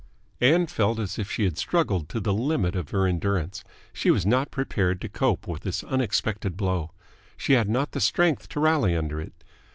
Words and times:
Ann 0.39 0.65
felt 0.65 0.97
as 0.97 1.19
if 1.19 1.29
she 1.29 1.43
had 1.43 1.59
struggled 1.59 2.09
to 2.09 2.19
the 2.19 2.33
limit 2.33 2.75
of 2.75 2.89
her 2.89 3.05
endurance. 3.05 3.63
She 3.93 4.09
was 4.09 4.25
not 4.25 4.49
prepared 4.49 4.99
to 5.01 5.09
cope 5.09 5.45
with 5.45 5.61
this 5.61 5.83
unexpected 5.83 6.57
blow. 6.57 6.89
She 7.37 7.53
had 7.53 7.69
not 7.69 7.91
the 7.91 8.01
strength 8.01 8.49
to 8.49 8.59
rally 8.59 8.95
under 8.97 9.21
it. 9.21 9.43